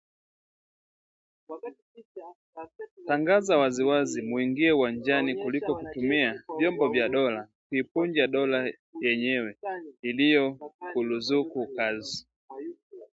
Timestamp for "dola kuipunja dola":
7.09-8.71